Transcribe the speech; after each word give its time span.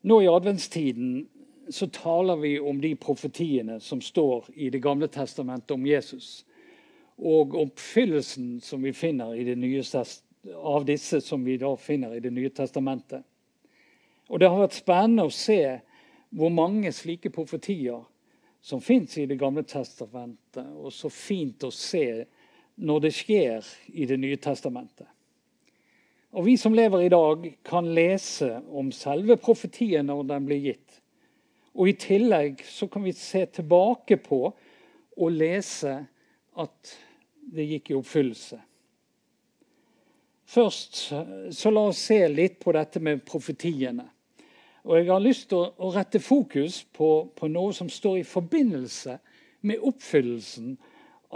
Nå 0.00 0.22
i 0.22 0.28
adventstiden 0.28 1.28
så 1.68 1.86
taler 1.86 2.36
vi 2.36 2.60
om 2.60 2.80
de 2.80 2.94
profetiene 2.96 3.80
som 3.80 4.00
står 4.00 4.44
i 4.54 4.70
Det 4.70 4.80
gamle 4.82 5.08
testamentet 5.08 5.70
om 5.70 5.86
Jesus. 5.86 6.46
Og 7.18 7.54
oppfyllelsen 7.54 8.60
som 8.60 8.82
vi 8.82 8.92
finner 8.92 9.34
i 9.34 9.44
det 9.44 9.58
nye, 9.60 9.84
av 10.56 10.84
disse 10.88 11.20
som 11.20 11.44
vi 11.44 11.58
da 11.60 11.74
finner 11.76 12.16
i 12.16 12.20
Det 12.20 12.32
nye 12.32 12.50
testamentet. 12.50 13.22
Og 14.28 14.40
Det 14.40 14.48
har 14.48 14.58
vært 14.62 14.80
spennende 14.80 15.28
å 15.28 15.34
se 15.34 15.80
hvor 16.30 16.50
mange 16.50 16.92
slike 16.92 17.30
profetier 17.30 18.00
som 18.60 18.80
fins 18.80 19.18
i 19.18 19.26
Det 19.26 19.38
gamle 19.38 19.62
testamentet. 19.62 20.64
Og 20.80 20.92
så 20.92 21.12
fint 21.12 21.64
å 21.64 21.70
se 21.70 22.24
når 22.76 23.00
det 23.00 23.14
skjer 23.14 23.66
i 23.92 24.06
Det 24.06 24.16
nye 24.16 24.36
testamentet. 24.36 25.06
Og 26.30 26.46
Vi 26.46 26.56
som 26.56 26.74
lever 26.74 27.00
i 27.00 27.08
dag, 27.10 27.58
kan 27.64 27.94
lese 27.94 28.60
om 28.70 28.92
selve 28.94 29.36
profetien 29.36 30.06
når 30.06 30.22
den 30.28 30.46
blir 30.46 30.60
gitt. 30.62 31.00
Og 31.74 31.88
I 31.90 31.98
tillegg 31.98 32.62
så 32.66 32.86
kan 32.86 33.02
vi 33.04 33.12
se 33.12 33.44
tilbake 33.46 34.16
på 34.22 34.40
og 35.16 35.32
lese 35.32 35.96
at 36.58 36.92
det 37.50 37.66
gikk 37.66 37.90
i 37.90 37.96
oppfyllelse. 37.98 38.60
Først 40.50 41.02
så 41.54 41.70
la 41.70 41.82
oss 41.90 42.06
se 42.10 42.22
litt 42.28 42.58
på 42.62 42.74
dette 42.74 43.02
med 43.02 43.22
profetiene. 43.26 44.06
Og 44.84 44.96
Jeg 44.96 45.10
har 45.10 45.20
lyst 45.20 45.48
til 45.50 45.66
å 45.66 45.90
rette 45.94 46.18
fokus 46.22 46.82
på, 46.92 47.30
på 47.36 47.48
noe 47.48 47.74
som 47.76 47.90
står 47.90 48.20
i 48.20 48.26
forbindelse 48.26 49.18
med 49.66 49.82
oppfyllelsen 49.82 50.76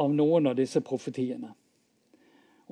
av 0.00 0.14
noen 0.14 0.48
av 0.50 0.56
disse 0.58 0.80
profetiene. 0.80 1.52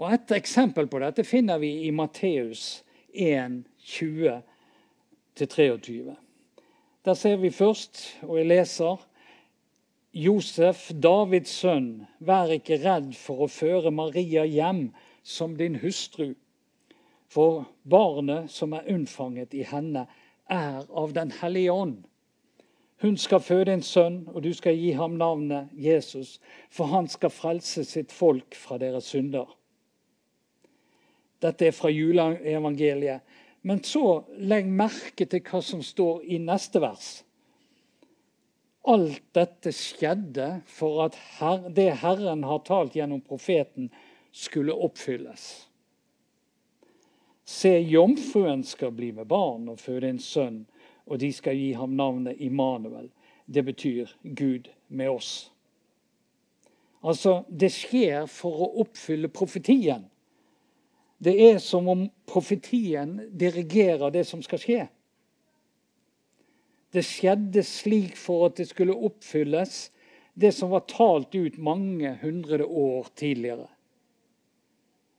Og 0.02 0.10
Et 0.14 0.32
eksempel 0.34 0.88
på 0.90 0.98
dette 0.98 1.22
finner 1.22 1.60
vi 1.62 1.86
i 1.86 1.90
Matteus 1.94 2.82
1, 3.14 3.62
20-23. 5.38 6.16
Der 7.04 7.14
ser 7.14 7.36
vi 7.36 7.50
først, 7.50 8.18
og 8.22 8.38
jeg 8.38 8.46
leser 8.50 8.96
Josef, 10.12 10.90
Davids 11.02 11.54
sønn, 11.62 12.06
vær 12.18 12.50
ikke 12.50 12.80
redd 12.82 13.14
for 13.14 13.46
å 13.46 13.48
føre 13.48 13.94
Maria 13.94 14.42
hjem 14.42 14.90
som 15.22 15.54
din 15.54 15.78
hustru. 15.84 16.34
For 17.30 17.70
barnet 17.86 18.50
som 18.50 18.74
er 18.74 18.90
unnfanget 18.90 19.54
i 19.54 19.62
henne, 19.70 20.06
er 20.50 20.82
av 20.90 21.14
Den 21.14 21.30
hellige 21.30 21.72
ånd. 21.72 22.02
Hun 23.06 23.16
skal 23.16 23.40
føde 23.40 23.72
en 23.72 23.86
sønn, 23.86 24.26
og 24.34 24.42
du 24.42 24.50
skal 24.52 24.74
gi 24.74 24.98
ham 24.98 25.14
navnet 25.14 25.70
Jesus, 25.78 26.40
for 26.70 26.90
han 26.90 27.06
skal 27.06 27.30
frelse 27.30 27.84
sitt 27.86 28.10
folk 28.12 28.54
fra 28.58 28.82
deres 28.82 29.04
synder. 29.14 29.61
Dette 31.42 31.68
er 31.68 31.74
fra 31.76 31.90
juleevangeliet. 31.90 33.22
Men 33.62 33.82
så 33.86 34.22
legg 34.42 34.66
merke 34.66 35.26
til 35.30 35.42
hva 35.46 35.60
som 35.62 35.82
står 35.86 36.24
i 36.26 36.38
neste 36.42 36.82
vers. 36.82 37.10
Alt 38.90 39.22
dette 39.36 39.70
skjedde 39.70 40.48
for 40.66 41.04
at 41.04 41.18
det 41.70 41.92
Herren 42.02 42.42
har 42.42 42.64
talt 42.66 42.96
gjennom 42.98 43.22
profeten, 43.22 43.92
skulle 44.32 44.74
oppfylles. 44.74 45.68
Se, 47.44 47.70
jomfruen 47.78 48.62
skal 48.64 48.94
bli 48.96 49.10
med 49.12 49.28
barn 49.28 49.68
og 49.68 49.80
føde 49.82 50.08
en 50.08 50.18
sønn, 50.22 50.62
og 51.06 51.20
de 51.20 51.28
skal 51.34 51.58
gi 51.58 51.72
ham 51.76 51.94
navnet 51.98 52.40
Immanuel. 52.40 53.10
Det 53.46 53.64
betyr 53.66 54.14
Gud 54.22 54.70
med 54.88 55.10
oss. 55.10 55.50
Altså, 57.02 57.42
Det 57.48 57.70
skjer 57.74 58.26
for 58.30 58.64
å 58.64 58.70
oppfylle 58.82 59.28
profetien. 59.28 60.06
Det 61.22 61.34
er 61.52 61.58
som 61.62 61.86
om 61.88 62.06
profetien 62.26 63.14
dirigerer 63.38 64.10
det 64.10 64.24
som 64.26 64.42
skal 64.42 64.58
skje. 64.58 64.86
Det 66.92 67.04
skjedde 67.06 67.62
slik 67.64 68.16
for 68.18 68.48
at 68.48 68.58
det 68.58 68.66
skulle 68.68 68.96
oppfylles, 68.96 69.92
det 70.34 70.50
som 70.56 70.72
var 70.72 70.88
talt 70.90 71.34
ut 71.34 71.60
mange 71.62 72.16
hundre 72.22 72.66
år 72.66 73.06
tidligere. 73.14 73.68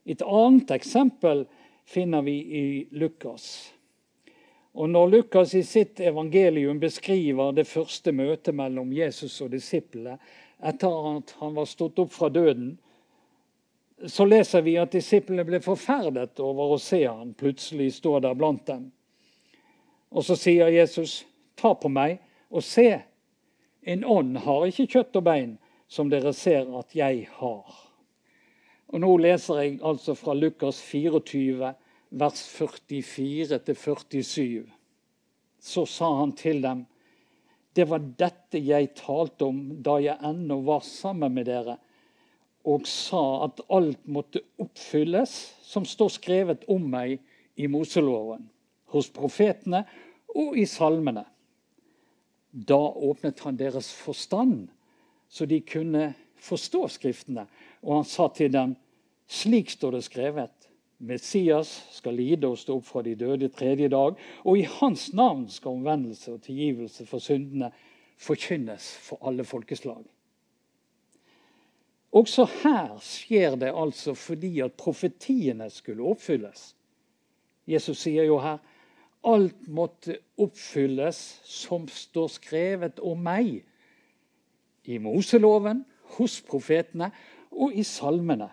Et 0.05 0.21
annet 0.21 0.73
eksempel 0.75 1.45
finner 1.87 2.21
vi 2.21 2.35
i 2.35 2.65
Lukas. 2.91 3.71
Og 4.73 4.89
Når 4.89 5.07
Lukas 5.07 5.53
i 5.53 5.63
sitt 5.63 5.99
evangelium 5.99 6.79
beskriver 6.81 7.53
det 7.53 7.67
første 7.69 8.11
møtet 8.11 8.55
mellom 8.57 8.91
Jesus 8.93 9.39
og 9.41 9.53
disiplene 9.53 10.17
etter 10.63 11.09
at 11.17 11.35
han 11.39 11.53
var 11.55 11.69
stått 11.69 11.99
opp 12.01 12.11
fra 12.11 12.29
døden, 12.33 12.73
så 14.07 14.25
leser 14.25 14.61
vi 14.61 14.77
at 14.79 14.91
disiplene 14.91 15.43
ble 15.47 15.59
forferdet 15.63 16.39
over 16.43 16.75
å 16.75 16.81
se 16.81 17.05
han 17.05 17.33
plutselig 17.37 17.93
stå 17.99 18.19
der 18.23 18.35
blant 18.35 18.65
dem. 18.67 18.91
Og 20.11 20.25
så 20.25 20.35
sier 20.35 20.67
Jesus, 20.67 21.25
'Ta 21.55 21.73
på 21.73 21.89
meg 21.89 22.19
og 22.51 22.63
se.' 22.63 23.01
En 23.85 24.03
ånd 24.03 24.37
har 24.37 24.65
ikke 24.65 24.87
kjøtt 24.87 25.15
og 25.15 25.23
bein, 25.23 25.57
som 25.87 26.09
dere 26.09 26.33
ser 26.33 26.79
at 26.79 26.95
jeg 26.95 27.27
har. 27.39 27.65
Og 28.87 28.99
Nå 28.99 29.17
leser 29.17 29.61
jeg 29.61 29.79
altså 29.83 30.15
fra 30.15 30.33
Lukas 30.33 30.81
24, 30.81 31.73
vers 32.09 32.47
44-47. 32.47 34.63
Så 35.59 35.85
sa 35.85 36.19
han 36.19 36.31
til 36.31 36.61
dem, 36.61 36.85
'Det 37.75 37.89
var 37.89 37.99
dette 37.99 38.59
jeg 38.59 38.95
talte 38.95 39.45
om 39.45 39.83
da 39.83 39.97
jeg 39.97 40.17
ennå 40.23 40.61
var 40.61 40.79
sammen 40.79 41.33
med 41.33 41.45
dere.' 41.45 41.77
Og 42.63 42.87
sa 42.87 43.23
at 43.47 43.59
alt 43.73 44.01
måtte 44.07 44.43
oppfylles 44.61 45.33
som 45.67 45.85
står 45.87 46.11
skrevet 46.15 46.65
om 46.71 46.85
meg 46.89 47.19
i 47.59 47.67
Moseloven, 47.67 48.47
hos 48.93 49.09
profetene 49.13 49.83
og 50.33 50.57
i 50.57 50.65
salmene. 50.69 51.25
Da 52.53 52.77
åpnet 52.77 53.41
han 53.43 53.57
deres 53.57 53.89
forstand, 53.93 54.67
så 55.27 55.45
de 55.49 55.59
kunne 55.65 56.13
forstå 56.43 56.87
Skriftene. 56.93 57.47
Og 57.81 57.97
han 57.97 58.07
sa 58.07 58.27
til 58.35 58.51
dem, 58.53 58.75
slik 59.27 59.73
står 59.73 59.97
det 59.97 60.03
skrevet. 60.05 60.69
Messias 61.03 61.71
skal 61.91 62.15
lide 62.15 62.47
og 62.47 62.59
stå 62.61 62.77
opp 62.77 62.85
fra 62.87 63.01
de 63.03 63.15
døde 63.19 63.49
tredje 63.51 63.89
dag, 63.91 64.15
og 64.45 64.59
i 64.59 64.67
hans 64.79 65.09
navn 65.13 65.47
skal 65.51 65.79
omvendelse 65.79 66.31
og 66.31 66.43
tilgivelse 66.45 67.07
for 67.09 67.23
syndene 67.23 67.73
forkynnes 68.23 68.93
for 69.03 69.19
alle 69.27 69.43
folkeslag. 69.43 70.05
Også 72.13 72.45
her 72.61 72.93
skjer 73.01 73.57
det 73.57 73.71
altså 73.73 74.13
fordi 74.13 74.59
at 74.61 74.75
profetiene 74.77 75.69
skulle 75.73 76.05
oppfylles. 76.05 76.73
Jesus 77.65 78.03
sier 78.05 78.27
jo 78.29 78.37
her 78.43 78.61
alt 79.23 79.67
måtte 79.71 80.17
oppfylles 80.37 81.19
som 81.47 81.87
står 81.89 82.27
skrevet 82.35 82.99
om 82.99 83.21
meg. 83.23 83.63
I 84.83 84.99
Moseloven, 84.99 85.85
hos 86.17 86.41
profetene 86.45 87.07
og 87.55 87.73
i 87.73 87.85
salmene. 87.87 88.49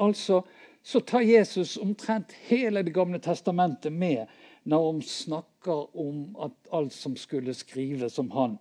Altså 0.00 0.42
så 0.82 1.00
tar 1.04 1.20
Jesus 1.20 1.76
omtrent 1.76 2.32
hele 2.48 2.82
Det 2.82 2.94
gamle 2.94 3.20
testamentet 3.20 3.92
med 3.92 4.26
når 4.64 4.92
han 4.92 5.02
snakker 5.02 5.96
om 5.96 6.36
at 6.40 6.52
alt 6.72 6.92
som 6.92 7.16
skulle 7.16 7.54
skrives 7.54 8.18
om 8.18 8.30
han. 8.30 8.58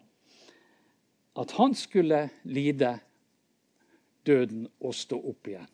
At 1.36 1.52
han 1.52 1.76
skulle 1.76 2.30
lide 2.44 3.00
døden 4.30 4.68
og 4.80 4.96
stå 4.96 5.18
opp 5.32 5.50
igjen. 5.50 5.70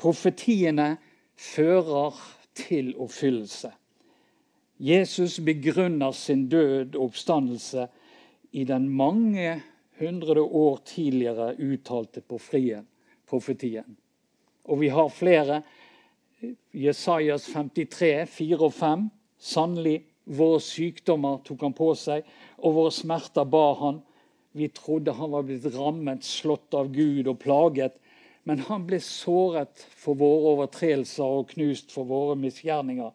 Profetiene 0.00 0.94
fører 1.36 2.16
til 2.56 2.94
oppfyllelse. 2.96 3.72
Jesus 4.80 5.40
begrunner 5.44 6.12
sin 6.16 6.46
død 6.48 6.94
og 6.96 7.10
oppstandelse 7.10 7.86
i 8.52 8.64
den 8.64 8.88
mange 8.88 9.62
hundre 10.00 10.40
år 10.42 10.80
tidligere 10.88 11.52
uttalte 11.60 12.22
på 12.24 12.38
frien, 12.40 12.86
profetien. 13.28 13.96
Og 14.64 14.80
vi 14.80 14.88
har 14.88 15.08
flere. 15.08 15.62
Jesajas 16.72 17.44
53, 17.52 18.24
4 18.28 18.64
og 18.64 18.72
5. 18.72 19.08
Sannelig, 19.36 19.98
våre 20.24 20.60
sykdommer 20.64 21.42
tok 21.44 21.66
han 21.66 21.76
på 21.76 21.90
seg, 21.98 22.24
og 22.64 22.78
våre 22.78 22.94
smerter 22.94 23.44
bar 23.44 23.76
han. 23.82 24.00
Vi 24.52 24.68
trodde 24.68 25.12
han 25.12 25.30
var 25.30 25.46
blitt 25.46 25.66
rammet, 25.74 26.24
slått 26.24 26.74
av 26.74 26.90
Gud 26.92 27.28
og 27.30 27.38
plaget. 27.42 27.96
Men 28.48 28.62
han 28.66 28.86
ble 28.88 28.98
såret 29.04 29.84
for 29.94 30.18
våre 30.18 30.54
overtredelser 30.54 31.38
og 31.38 31.52
knust 31.52 31.92
for 31.94 32.08
våre 32.08 32.36
misgjerninger. 32.40 33.12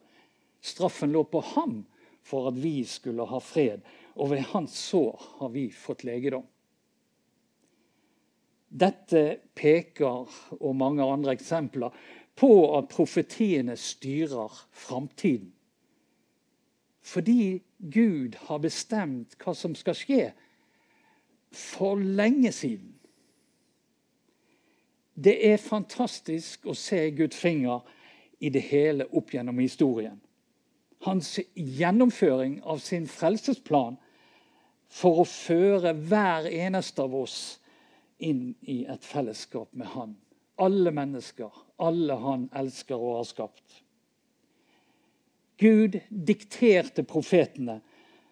Straffen 0.66 1.12
lå 1.14 1.26
på 1.28 1.42
ham 1.56 1.82
for 2.26 2.50
at 2.50 2.58
vi 2.58 2.80
skulle 2.90 3.26
ha 3.30 3.40
fred, 3.44 3.84
og 4.16 4.32
ved 4.32 4.46
hans 4.54 4.78
sår 4.90 5.26
har 5.40 5.52
vi 5.54 5.68
fått 5.70 6.06
legedom. 6.08 6.46
Dette 8.76 9.40
peker, 9.56 10.26
og 10.60 10.76
mange 10.76 11.04
andre 11.04 11.36
eksempler, 11.36 11.94
på 12.36 12.52
at 12.78 12.90
profetiene 12.92 13.78
styrer 13.80 14.56
framtiden. 14.76 15.52
Fordi 17.06 17.62
Gud 17.78 18.36
har 18.48 18.64
bestemt 18.64 19.38
hva 19.40 19.54
som 19.56 19.76
skal 19.78 19.96
skje, 19.96 20.24
for 21.56 21.96
lenge 21.96 22.52
siden. 22.52 22.92
Det 25.16 25.36
er 25.48 25.62
fantastisk 25.62 26.66
å 26.68 26.76
se 26.76 27.00
Guds 27.16 27.38
finger 27.40 27.86
i 28.44 28.52
det 28.52 28.66
hele 28.68 29.08
opp 29.16 29.34
gjennom 29.34 29.60
historien. 29.64 30.22
hans 31.06 31.40
gjennomføring 31.56 32.62
av 32.64 32.80
sin 32.82 33.06
frelsesplan 33.08 33.98
for 34.90 35.22
å 35.22 35.26
føre 35.30 35.94
hver 35.94 36.48
eneste 36.50 37.04
av 37.04 37.14
oss 37.16 37.38
inn 38.18 38.56
i 38.62 38.84
et 38.90 39.06
fellesskap 39.06 39.70
med 39.74 39.92
Han. 39.94 40.16
Alle 40.58 40.92
mennesker, 40.96 41.52
alle 41.78 42.16
Han 42.24 42.48
elsker 42.56 42.96
og 42.96 43.20
har 43.20 43.28
skapt. 43.30 43.82
Gud 45.62 46.00
dikterte 46.10 47.04
profetene 47.08 47.80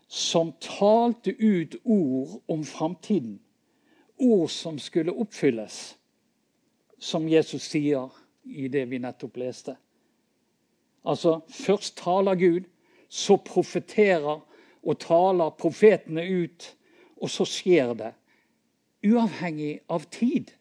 som 0.08 0.54
talte 0.60 1.32
ut 1.32 1.76
ord 1.84 2.42
om 2.46 2.64
framtiden. 2.64 3.40
Ord 4.18 4.50
som 4.50 4.80
skulle 4.80 5.12
oppfylles, 5.12 5.98
som 7.00 7.28
Jesus 7.30 7.64
sier 7.64 8.10
i 8.44 8.68
det 8.68 8.86
vi 8.92 9.00
nettopp 9.02 9.38
leste. 9.42 9.76
Altså, 11.04 11.40
først 11.50 11.98
taler 11.98 12.36
Gud, 12.36 12.64
så 13.10 13.38
profeterer 13.38 14.40
og 14.84 15.00
taler 15.00 15.56
profetene 15.60 16.24
ut, 16.44 16.76
og 17.18 17.30
så 17.30 17.46
skjer 17.48 17.94
det. 17.94 18.12
Uavhengig 19.04 19.82
av 19.92 20.06
tid. 20.12 20.54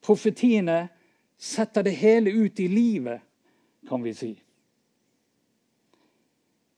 Profetiene 0.00 0.86
setter 1.36 1.84
det 1.84 1.96
hele 2.00 2.30
ut 2.30 2.60
i 2.60 2.68
livet, 2.70 3.20
kan 3.88 4.02
vi 4.04 4.14
si. 4.14 4.32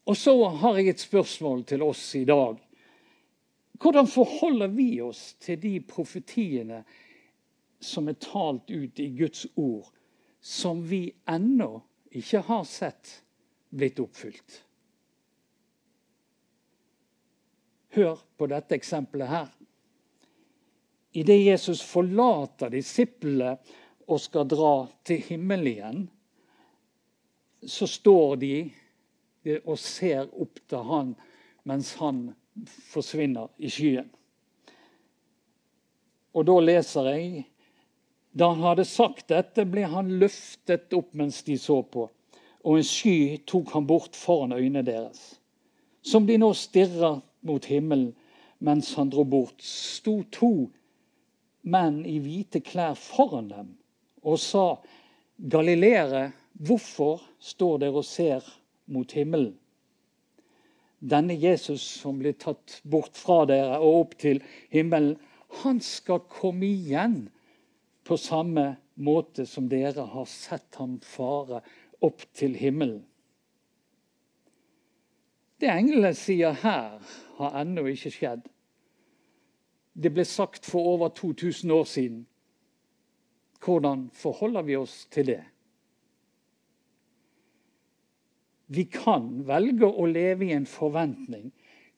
Og 0.09 0.17
så 0.17 0.33
har 0.49 0.79
jeg 0.79 0.89
et 0.89 1.03
spørsmål 1.05 1.67
til 1.69 1.83
oss 1.85 2.03
i 2.17 2.25
dag. 2.25 2.57
Hvordan 3.79 4.09
forholder 4.09 4.71
vi 4.73 5.01
oss 5.05 5.35
til 5.41 5.61
de 5.61 5.75
profetiene 5.85 6.81
som 7.81 8.09
er 8.09 8.17
talt 8.19 8.71
ut 8.73 8.99
i 9.05 9.11
Guds 9.19 9.45
ord, 9.55 9.91
som 10.41 10.81
vi 10.89 11.03
ennå 11.29 11.83
ikke 12.17 12.41
har 12.49 12.65
sett 12.65 13.13
blitt 13.69 14.01
oppfylt? 14.01 14.63
Hør 17.99 18.25
på 18.37 18.49
dette 18.49 18.81
eksempelet 18.81 19.29
her. 19.29 19.53
Idet 21.13 21.41
Jesus 21.45 21.85
forlater 21.85 22.73
disiplene 22.73 23.59
og 24.09 24.21
skal 24.25 24.49
dra 24.49 24.75
til 25.05 25.21
himmelen 25.21 25.69
igjen, 25.69 26.05
så 27.69 27.87
står 27.91 28.37
de 28.41 28.53
og 29.65 29.79
ser 29.81 30.29
opp 30.41 30.61
til 30.69 30.85
han 30.91 31.15
mens 31.69 31.95
han 32.01 32.29
forsvinner 32.91 33.51
i 33.59 33.71
skyen. 33.73 34.09
Og 36.37 36.47
da 36.49 36.59
leser 36.63 37.09
jeg 37.15 37.47
Da 38.39 38.51
han 38.53 38.61
hadde 38.63 38.85
sagt 38.87 39.33
dette, 39.33 39.65
ble 39.67 39.87
han 39.89 40.13
løftet 40.21 40.93
opp 40.95 41.15
mens 41.17 41.41
de 41.43 41.57
så 41.59 41.81
på, 41.83 42.05
og 42.63 42.77
en 42.77 42.87
sky 42.87 43.41
tok 43.49 43.73
han 43.73 43.87
bort 43.89 44.15
foran 44.15 44.53
øynene 44.53 44.85
deres. 44.87 45.41
Som 46.05 46.27
de 46.29 46.37
nå 46.39 46.53
stirrer 46.55 47.19
mot 47.49 47.65
himmelen 47.67 48.13
mens 48.63 48.93
han 48.95 49.11
dro 49.11 49.25
bort, 49.25 49.59
sto 49.65 50.21
to 50.31 50.69
menn 51.67 52.05
i 52.07 52.19
hvite 52.23 52.61
klær 52.63 52.95
foran 53.01 53.51
dem 53.51 53.75
og 54.23 54.39
sa, 54.43 54.77
Galilere, 55.39 56.33
hvorfor 56.53 57.23
står 57.39 57.85
dere 57.85 58.01
og 58.01 58.07
ser 58.07 58.47
mot 58.89 59.13
himmelen? 59.13 59.55
Denne 60.99 61.37
Jesus 61.39 61.85
som 62.01 62.19
blir 62.19 62.35
tatt 62.35 62.81
bort 62.83 63.17
fra 63.17 63.45
dere 63.47 63.79
og 63.79 64.01
opp 64.01 64.17
til 64.19 64.41
himmelen, 64.73 65.15
han 65.63 65.79
skal 65.81 66.25
komme 66.29 66.67
igjen 66.67 67.29
på 68.05 68.19
samme 68.21 68.73
måte 68.99 69.47
som 69.47 69.69
dere 69.71 70.09
har 70.11 70.27
sett 70.29 70.75
ham 70.81 70.99
fare 71.05 71.63
opp 72.05 72.25
til 72.37 72.57
himmelen. 72.59 73.05
Det 75.59 75.71
englene 75.71 76.15
sier 76.15 76.55
her, 76.63 76.99
har 77.39 77.57
ennå 77.61 77.87
ikke 77.91 78.13
skjedd. 78.15 78.45
Det 79.99 80.13
ble 80.15 80.25
sagt 80.27 80.67
for 80.67 80.87
over 80.95 81.11
2000 81.15 81.71
år 81.75 81.87
siden. 81.91 82.21
Hvordan 83.65 84.07
forholder 84.15 84.63
vi 84.63 84.77
oss 84.79 85.07
til 85.11 85.27
det? 85.33 85.41
Vi 88.69 88.85
kan 88.93 89.31
velge 89.49 89.89
å 89.89 90.07
leve 90.09 90.49
i 90.49 90.55
en 90.57 90.67
forventning 90.69 91.51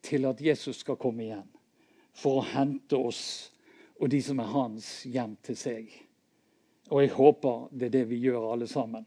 til 0.03 0.25
at 0.29 0.41
Jesus 0.41 0.81
skal 0.81 0.99
komme 0.99 1.25
igjen 1.25 1.47
for 2.15 2.39
å 2.39 2.47
hente 2.53 2.97
oss 2.97 3.23
og 4.01 4.09
de 4.09 4.21
som 4.23 4.39
er 4.41 4.49
hans, 4.49 4.87
hjem 5.05 5.35
til 5.45 5.57
seg. 5.57 5.91
Og 6.89 7.03
jeg 7.03 7.13
håper 7.13 7.67
det 7.69 7.91
er 7.91 7.95
det 7.99 8.05
vi 8.09 8.17
gjør, 8.23 8.47
alle 8.55 8.67
sammen. 8.67 9.05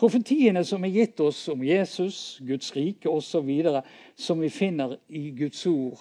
Profetiene 0.00 0.62
som 0.64 0.84
er 0.84 0.92
gitt 0.92 1.20
oss 1.24 1.42
om 1.52 1.62
Jesus, 1.64 2.38
Guds 2.44 2.72
rike 2.76 3.08
osv., 3.08 3.50
som 4.16 4.40
vi 4.40 4.48
finner 4.52 4.96
i 5.08 5.30
Guds 5.36 5.62
ord, 5.68 6.00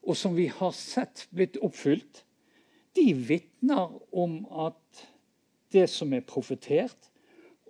og 0.00 0.16
som 0.16 0.36
vi 0.36 0.46
har 0.52 0.72
sett 0.76 1.26
blitt 1.32 1.56
oppfylt, 1.60 2.24
de 2.96 3.12
vitner 3.14 3.92
om 4.12 4.42
at 4.66 5.04
det 5.72 5.86
som 5.92 6.12
er 6.16 6.26
profetert 6.26 7.10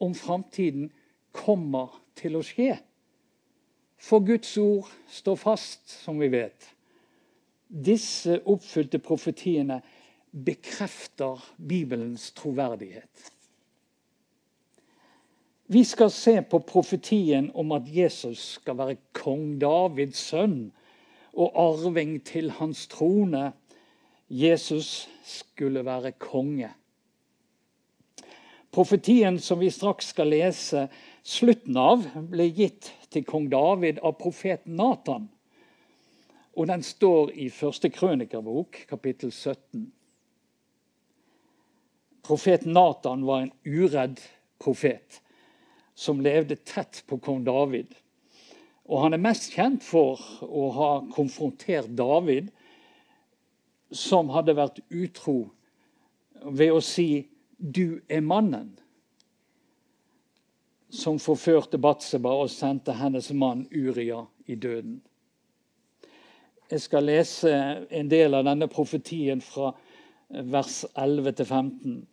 om 0.00 0.14
framtiden, 0.17 0.88
kommer 1.32 2.00
til 2.19 2.38
å 2.38 2.44
skje. 2.44 2.75
For 4.00 4.25
Guds 4.25 4.53
ord 4.59 4.88
står 5.12 5.37
fast, 5.41 5.82
som 6.05 6.21
vi 6.21 6.31
vet. 6.32 6.71
Disse 7.69 8.41
oppfylte 8.49 8.99
profetiene 9.03 9.81
bekrefter 10.31 11.43
Bibelens 11.56 12.31
troverdighet. 12.32 13.31
Vi 15.71 15.85
skal 15.85 16.11
se 16.11 16.41
på 16.43 16.59
profetien 16.67 17.50
om 17.55 17.71
at 17.77 17.87
Jesus 17.87 18.56
skal 18.56 18.79
være 18.81 18.97
kong 19.15 19.61
Davids 19.62 20.19
sønn 20.32 20.73
og 21.31 21.55
arving 21.55 22.17
til 22.27 22.50
hans 22.59 22.88
trone. 22.91 23.53
Jesus 24.27 25.06
skulle 25.23 25.85
være 25.87 26.11
konge. 26.19 26.73
Profetien 28.70 29.40
som 29.43 29.58
vi 29.58 29.70
straks 29.70 30.12
skal 30.12 30.31
lese 30.31 30.87
slutten 31.26 31.76
av, 31.76 32.05
ble 32.31 32.46
gitt 32.55 32.93
til 33.11 33.25
kong 33.26 33.49
David 33.50 33.99
av 33.99 34.14
profeten 34.20 34.76
Natan. 34.78 35.26
Og 36.55 36.69
den 36.70 36.84
står 36.87 37.32
i 37.34 37.49
første 37.50 37.90
krønikerbok, 37.90 38.84
kapittel 38.90 39.32
17. 39.32 39.88
Profeten 42.26 42.76
Natan 42.76 43.26
var 43.26 43.43
en 43.43 43.52
uredd 43.67 44.22
profet 44.62 45.19
som 45.99 46.22
levde 46.22 46.61
tett 46.62 47.03
på 47.10 47.19
kong 47.19 47.43
David. 47.44 47.91
Og 48.86 49.03
han 49.03 49.15
er 49.15 49.22
mest 49.22 49.50
kjent 49.55 49.82
for 49.86 50.22
å 50.46 50.69
ha 50.79 50.91
konfrontert 51.10 51.91
David, 51.98 52.53
som 53.91 54.31
hadde 54.31 54.55
vært 54.55 54.79
utro, 54.94 55.50
ved 56.46 56.70
å 56.70 56.81
si 56.84 57.27
'du 57.60 58.00
er 58.08 58.20
mannen', 58.20 58.79
som 60.90 61.19
forførte 61.19 61.79
Batseba 61.79 62.29
og 62.29 62.50
sendte 62.50 62.93
hennes 62.93 63.32
mann 63.32 63.67
Uria 63.70 64.24
i 64.46 64.55
døden. 64.55 65.02
Jeg 66.70 66.81
skal 66.81 67.05
lese 67.05 67.52
en 67.90 68.10
del 68.10 68.34
av 68.34 68.44
denne 68.44 68.69
profetien 68.69 69.40
fra 69.40 69.72
vers 70.31 70.84
11 70.96 71.32
til 71.32 71.46
15. 71.46 72.06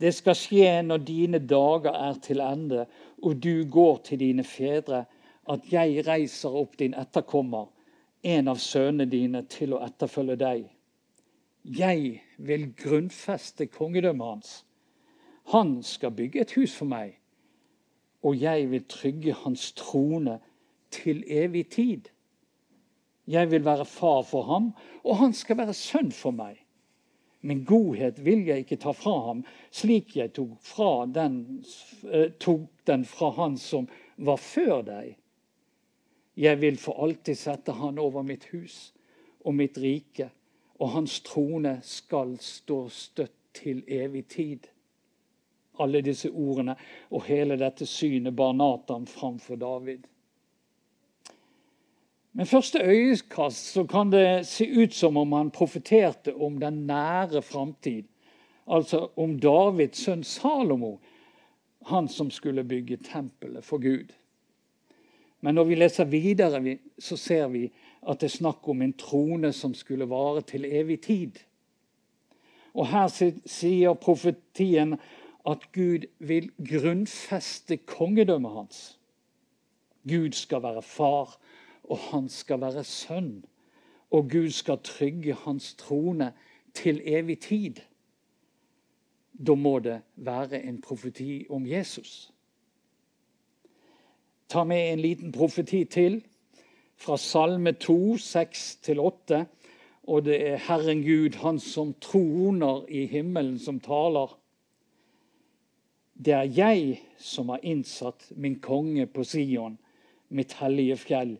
Det 0.00 0.14
skal 0.14 0.34
skje 0.34 0.70
når 0.82 1.04
dine 1.06 1.38
dager 1.38 1.94
er 1.94 2.18
til 2.22 2.40
ende, 2.40 2.86
og 3.22 3.42
du 3.42 3.64
går 3.70 4.00
til 4.06 4.18
dine 4.18 4.44
fedre, 4.44 5.04
at 5.50 5.72
jeg 5.72 6.06
reiser 6.06 6.54
opp 6.54 6.78
din 6.78 6.94
etterkommer, 6.94 7.68
en 8.22 8.48
av 8.48 8.58
sønnene 8.62 9.10
dine, 9.10 9.42
til 9.50 9.74
å 9.74 9.82
etterfølge 9.82 10.38
deg. 10.38 10.64
Jeg 11.64 12.22
vil 12.38 12.72
grunnfeste 12.76 13.66
kongedømmet 13.66 14.26
hans. 14.26 14.66
Han 15.52 15.82
skal 15.82 16.10
bygge 16.10 16.40
et 16.40 16.54
hus 16.58 16.74
for 16.74 16.90
meg, 16.90 17.18
og 18.22 18.40
jeg 18.40 18.70
vil 18.70 18.84
trygge 18.88 19.34
hans 19.44 19.72
trone 19.78 20.38
til 20.90 21.24
evig 21.26 21.68
tid. 21.70 22.10
Jeg 23.26 23.50
vil 23.50 23.64
være 23.64 23.84
far 23.84 24.22
for 24.22 24.42
ham, 24.42 24.72
og 25.04 25.16
han 25.16 25.32
skal 25.32 25.56
være 25.56 25.74
sønn 25.74 26.12
for 26.12 26.34
meg. 26.34 26.58
Men 27.42 27.64
godhet 27.66 28.24
vil 28.24 28.44
jeg 28.46 28.62
ikke 28.62 28.78
ta 28.82 28.92
fra 28.94 29.14
ham, 29.26 29.42
slik 29.70 30.16
jeg 30.16 30.32
tok, 30.34 30.58
den, 31.14 31.64
eh, 32.10 32.30
tok 32.38 32.70
den 32.86 33.04
fra 33.04 33.30
han 33.30 33.56
som 33.56 33.88
var 34.16 34.36
før 34.36 34.82
deg. 34.82 35.16
Jeg 36.36 36.60
vil 36.60 36.78
for 36.78 37.02
alltid 37.02 37.34
sette 37.36 37.72
han 37.72 37.98
over 37.98 38.22
mitt 38.22 38.44
hus 38.52 38.92
og 39.44 39.54
mitt 39.54 39.78
rike, 39.78 40.30
og 40.82 40.90
hans 40.96 41.20
trone 41.22 41.76
skal 41.86 42.34
stå 42.42 42.88
støtt 42.90 43.36
til 43.54 43.84
evig 43.86 44.24
tid. 44.32 44.66
Alle 45.80 46.02
disse 46.02 46.30
ordene 46.30 46.74
og 47.10 47.22
hele 47.28 47.56
dette 47.60 47.86
synet 47.86 48.34
bar 48.36 48.52
Natan 48.56 49.06
framfor 49.06 49.60
David. 49.60 50.08
Med 52.32 52.48
første 52.48 52.80
øyekast 52.82 53.72
så 53.74 53.84
kan 53.84 54.10
det 54.10 54.46
se 54.46 54.66
ut 54.82 54.94
som 54.94 55.16
om 55.16 55.32
han 55.32 55.50
profeterte 55.50 56.34
om 56.34 56.58
den 56.60 56.86
nære 56.86 57.42
framtid. 57.42 58.08
Altså 58.66 59.08
om 59.16 59.38
Davids 59.38 60.02
sønn 60.02 60.24
Salomo, 60.24 60.96
han 61.86 62.08
som 62.08 62.30
skulle 62.30 62.64
bygge 62.64 62.96
tempelet 62.96 63.64
for 63.64 63.78
Gud. 63.78 64.12
Men 65.40 65.54
når 65.54 65.64
vi 65.64 65.74
leser 65.74 66.04
videre, 66.04 66.78
så 66.98 67.16
ser 67.16 67.48
vi 67.48 67.66
at 68.08 68.20
det 68.20 68.26
er 68.26 68.36
snakk 68.36 68.68
om 68.68 68.82
en 68.82 68.94
trone 68.98 69.52
som 69.52 69.74
skulle 69.74 70.08
vare 70.10 70.42
til 70.42 70.64
evig 70.64 71.00
tid. 71.00 71.38
Og 72.74 72.88
her 72.88 73.08
sier 73.46 73.94
profetien 73.94 74.96
at 75.46 75.68
Gud 75.74 76.06
vil 76.18 76.50
grunnfeste 76.58 77.76
kongedømmet 77.76 78.50
hans. 78.56 78.82
Gud 80.08 80.32
skal 80.32 80.62
være 80.62 80.82
far, 80.82 81.38
og 81.84 81.98
han 81.98 82.28
skal 82.28 82.60
være 82.60 82.84
sønn. 82.84 83.44
Og 84.10 84.30
Gud 84.30 84.50
skal 84.50 84.78
trygge 84.84 85.34
hans 85.44 85.74
trone 85.74 86.32
til 86.74 87.00
evig 87.04 87.38
tid. 87.40 87.82
Da 89.46 89.54
må 89.54 89.78
det 89.78 90.00
være 90.16 90.62
en 90.62 90.80
profeti 90.82 91.46
om 91.50 91.66
Jesus 91.66 92.32
ta 94.52 94.64
med 94.64 94.92
en 94.92 95.00
liten 95.00 95.32
profeti 95.32 95.84
til 95.84 96.20
fra 97.02 97.18
Salme 97.18 97.72
2, 97.72 98.16
6-8. 98.22 99.44
Og 100.02 100.24
det 100.26 100.38
er 100.48 100.62
Herren 100.68 101.02
Gud, 101.02 101.38
Han 101.42 101.58
som 101.60 101.94
troner 102.00 102.84
i 102.88 103.06
himmelen, 103.06 103.58
som 103.58 103.80
taler. 103.80 104.38
Det 106.14 106.34
er 106.34 106.50
jeg 106.54 107.00
som 107.18 107.48
har 107.48 107.62
innsatt 107.62 108.28
min 108.36 108.60
konge 108.60 109.06
på 109.06 109.24
Sion, 109.24 109.78
mitt 110.28 110.52
hellige 110.60 110.96
fjell. 110.96 111.36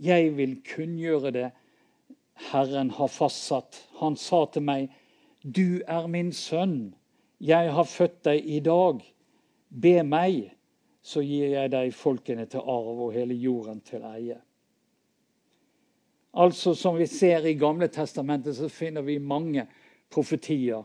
Jeg 0.00 0.36
vil 0.36 0.60
kunngjøre 0.74 1.30
det 1.34 1.50
Herren 2.50 2.90
har 2.90 3.10
fastsatt. 3.10 3.82
Han 4.00 4.16
sa 4.16 4.44
til 4.52 4.62
meg, 4.62 4.90
Du 5.42 5.80
er 5.88 6.06
min 6.06 6.32
sønn, 6.32 6.94
jeg 7.40 7.72
har 7.72 7.84
født 7.84 8.24
deg 8.24 8.44
i 8.44 8.60
dag. 8.60 9.00
Be 9.70 10.02
meg, 10.02 10.52
så 11.02 11.22
gir 11.24 11.54
jeg 11.54 11.72
deg 11.72 11.94
folkene 11.96 12.44
til 12.46 12.60
arv 12.60 13.06
og 13.06 13.12
hele 13.14 13.34
jorden 13.34 13.80
til 13.80 14.04
eie. 14.04 14.36
Altså, 16.32 16.74
Som 16.74 16.96
vi 16.96 17.06
ser 17.06 17.46
i 17.46 17.54
Gamle 17.54 17.88
testamentet, 17.88 18.56
så 18.56 18.68
finner 18.68 19.02
vi 19.02 19.18
mange 19.18 19.66
profetier 20.10 20.82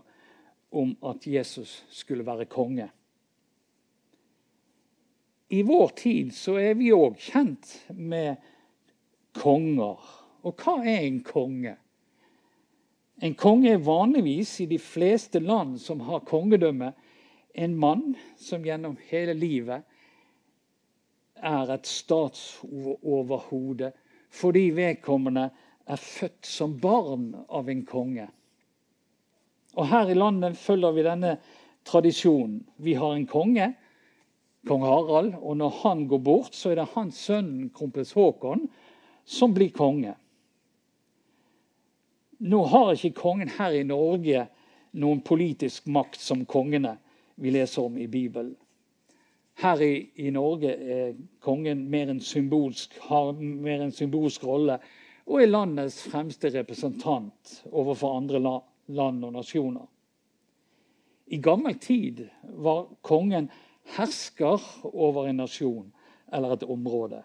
om 0.72 0.98
at 1.06 1.28
Jesus 1.28 1.86
skulle 1.90 2.26
være 2.26 2.46
konge. 2.46 2.90
I 5.50 5.62
vår 5.62 5.92
tid 5.96 6.34
så 6.34 6.58
er 6.58 6.74
vi 6.74 6.90
òg 6.94 7.20
kjent 7.22 7.70
med 7.94 8.42
konger. 9.38 10.02
Og 10.46 10.56
hva 10.58 10.80
er 10.82 11.06
en 11.06 11.22
konge? 11.24 11.76
En 13.24 13.36
konge 13.38 13.72
er 13.72 13.86
vanligvis 13.86 14.58
i 14.62 14.66
de 14.66 14.80
fleste 14.82 15.40
land 15.40 15.78
som 15.80 16.00
har 16.00 16.26
kongedømme, 16.28 16.94
en 17.56 17.76
mann 17.80 18.16
som 18.36 18.66
gjennom 18.66 18.98
hele 19.08 19.34
livet 19.38 19.86
er 21.36 21.72
et 21.72 21.88
statsoverhode 21.88 23.92
fordi 24.36 24.70
vedkommende 24.76 25.50
er 25.86 26.02
født 26.02 26.48
som 26.50 26.76
barn 26.82 27.30
av 27.50 27.70
en 27.70 27.86
konge. 27.88 28.28
Og 29.76 29.88
Her 29.92 30.12
i 30.12 30.18
landet 30.18 30.58
følger 30.58 30.96
vi 30.96 31.06
denne 31.06 31.38
tradisjonen. 31.86 32.62
Vi 32.78 32.96
har 32.98 33.16
en 33.16 33.28
konge, 33.28 33.74
kong 34.68 34.84
Harald, 34.84 35.34
og 35.42 35.58
når 35.58 35.80
han 35.84 36.08
går 36.10 36.22
bort, 36.26 36.56
så 36.56 36.72
er 36.72 36.82
det 36.82 36.92
hans 36.96 37.20
sønn 37.28 37.70
kronprins 37.76 38.16
Haakon 38.18 38.68
som 39.26 39.54
blir 39.54 39.74
konge. 39.76 40.16
Nå 42.46 42.64
har 42.72 42.94
ikke 42.94 43.16
kongen 43.22 43.52
her 43.58 43.76
i 43.76 43.86
Norge 43.88 44.48
noen 44.96 45.22
politisk 45.26 45.88
makt 45.92 46.20
som 46.22 46.46
kongene 46.50 46.96
vi 47.42 47.52
leser 47.52 47.86
om 47.88 47.98
i 48.00 48.08
Bibelen. 48.08 48.56
Her 49.56 49.82
i, 49.82 50.10
i 50.16 50.30
Norge 50.36 50.72
er 50.76 51.14
kongen 51.40 51.86
mer 51.90 52.12
symbolsk, 52.20 52.98
har 53.08 53.32
mer 53.40 53.82
en 53.86 53.94
symbolsk 53.96 54.44
rolle 54.44 54.80
og 55.26 55.42
er 55.42 55.50
landets 55.50 56.04
fremste 56.12 56.52
representant 56.54 57.62
overfor 57.72 58.18
andre 58.20 58.42
land 58.88 59.24
og 59.26 59.32
nasjoner. 59.34 59.86
I 61.26 61.40
gammel 61.42 61.80
tid 61.82 62.28
var 62.44 62.86
kongen 63.02 63.48
hersker 63.96 64.62
over 64.92 65.30
en 65.30 65.40
nasjon 65.42 65.88
eller 66.34 66.54
et 66.54 66.68
område. 66.70 67.24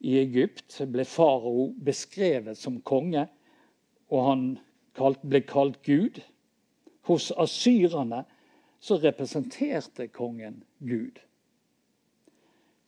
I 0.00 0.18
Egypt 0.20 0.82
ble 0.92 1.06
farao 1.08 1.70
beskrevet 1.84 2.58
som 2.58 2.80
konge, 2.86 3.24
og 4.10 4.26
han 4.26 4.44
ble 5.22 5.40
kalt 5.46 5.80
Gud. 5.86 6.20
Hos 7.08 7.30
asyrerne 7.32 8.24
representerte 9.02 10.08
kongen 10.12 10.62
Gud. 10.78 11.18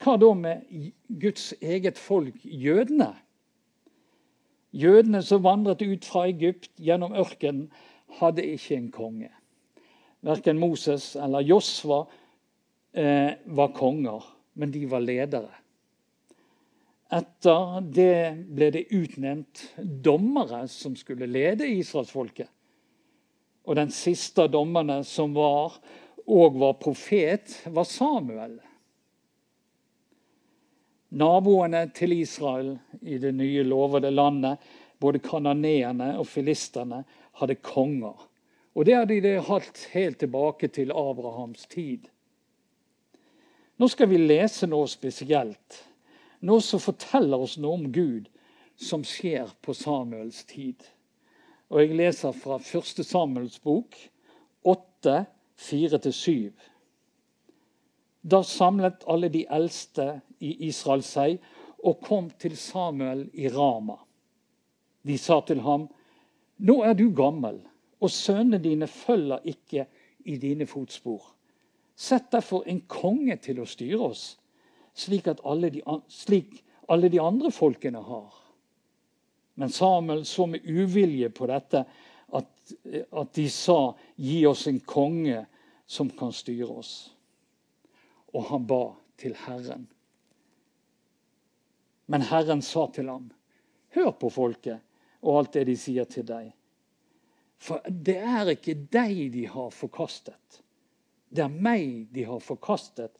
Hva 0.00 0.16
da 0.16 0.30
med 0.33 0.64
Guds 1.21 1.52
eget 1.61 1.99
folk, 2.00 2.37
jødene? 2.45 3.12
Jødene 4.73 5.21
som 5.26 5.42
vandret 5.45 5.83
ut 5.83 6.07
fra 6.07 6.25
Egypt 6.30 6.71
gjennom 6.80 7.12
ørkenen, 7.12 7.69
hadde 8.21 8.42
ikke 8.42 8.76
en 8.76 8.90
konge. 8.90 9.28
Verken 10.26 10.59
Moses 10.59 11.12
eller 11.16 11.45
Josva 11.47 12.00
eh, 12.92 13.37
var 13.47 13.75
konger, 13.76 14.25
men 14.54 14.73
de 14.75 14.83
var 14.90 15.04
ledere. 15.04 15.52
Etter 17.11 17.80
det 17.83 18.47
ble 18.54 18.71
det 18.75 18.87
utnevnt 18.95 19.64
dommere 19.78 20.62
som 20.71 20.95
skulle 20.99 21.26
lede 21.26 21.69
israelsfolket. 21.69 22.49
Og 23.66 23.76
den 23.76 23.90
siste 23.95 24.47
dommerne 24.49 25.00
som 25.04 25.35
var 25.37 25.76
og 26.30 26.59
var 26.61 26.76
profet, 26.80 27.59
var 27.66 27.85
Samuel. 27.88 28.59
Naboene 31.11 31.88
til 31.95 32.12
Israel 32.21 32.76
i 33.02 33.19
det 33.19 33.33
nye 33.35 33.64
lovede 33.67 34.11
landet, 34.11 34.59
både 35.00 35.19
kananeerne 35.19 36.12
og 36.19 36.26
filistene, 36.31 37.02
hadde 37.40 37.57
konger. 37.64 38.26
Og 38.75 38.87
det 38.87 38.95
hadde 38.95 39.21
de 39.25 39.35
hatt 39.43 39.87
helt 39.95 40.21
tilbake 40.23 40.69
til 40.69 40.93
Abrahams 40.95 41.67
tid. 41.67 42.07
Nå 43.81 43.88
skal 43.88 44.11
vi 44.11 44.21
lese 44.21 44.69
noe 44.69 44.87
spesielt. 44.93 45.81
Noe 46.47 46.62
som 46.62 46.81
forteller 46.81 47.43
oss 47.43 47.57
noe 47.59 47.81
om 47.81 47.88
Gud 47.93 48.29
som 48.81 49.02
skjer 49.05 49.50
på 49.64 49.75
Samuels 49.75 50.45
tid. 50.49 50.85
Og 51.71 51.81
Jeg 51.83 51.97
leser 51.97 52.33
fra 52.33 52.59
1. 52.61 53.05
Samuels 53.07 53.59
bok 53.59 53.97
8, 54.62 55.25
4-7. 55.59 56.50
Da 58.23 58.43
samlet 58.45 59.05
alle 59.09 59.31
de 59.33 59.47
eldste 59.49 60.21
i 60.40 60.54
Israel 60.68 61.02
seg 61.04 61.38
og 61.80 62.00
kom 62.04 62.30
til 62.40 62.56
Samuel 62.59 63.26
i 63.32 63.49
Rama. 63.49 63.97
De 65.02 65.16
sa 65.18 65.40
til 65.47 65.62
ham, 65.64 65.88
Nå 66.61 66.82
er 66.85 66.92
du 66.92 67.06
gammel, 67.16 67.56
og 68.00 68.11
sønnene 68.12 68.61
dine 68.61 68.87
følger 68.87 69.47
ikke 69.49 69.87
i 70.28 70.37
dine 70.37 70.66
fotspor. 70.68 71.23
Sett 71.97 72.28
derfor 72.32 72.66
en 72.68 72.82
konge 72.88 73.37
til 73.40 73.62
å 73.62 73.68
styre 73.68 74.11
oss, 74.11 74.25
slik, 74.97 75.28
alle 75.44 75.70
de, 75.73 75.80
slik 76.09 76.59
alle 76.92 77.09
de 77.09 77.20
andre 77.20 77.52
folkene 77.52 78.02
har. 78.04 78.35
Men 79.56 79.73
Samuel 79.73 80.26
så 80.28 80.47
med 80.49 80.68
uvilje 80.68 81.30
på 81.32 81.49
dette, 81.49 81.85
at, 82.32 82.75
at 83.12 83.32
de 83.37 83.47
sa, 83.52 83.78
gi 84.16 84.44
oss 84.49 84.66
en 84.68 84.80
konge 84.85 85.47
som 85.88 86.12
kan 86.16 86.32
styre 86.37 86.76
oss 86.82 86.92
og 88.32 88.47
han 88.50 88.66
ba 88.66 88.82
til 89.20 89.35
Herren. 89.47 89.88
Men 92.11 92.26
Herren 92.26 92.62
sa 92.62 92.88
til 92.90 93.09
ham, 93.09 93.29
hør 93.95 94.11
på 94.19 94.31
folket 94.35 94.83
og 95.21 95.37
alt 95.38 95.52
det 95.55 95.67
de 95.69 95.76
sier 95.79 96.09
til 96.11 96.26
deg. 96.26 96.49
For 97.61 97.85
det 97.87 98.17
er 98.19 98.55
ikke 98.55 98.75
deg 98.90 99.29
de 99.35 99.45
har 99.52 99.69
forkastet. 99.75 100.62
Det 101.31 101.45
er 101.45 101.52
meg 101.52 102.09
de 102.14 102.25
har 102.26 102.40
forkastet 102.43 103.14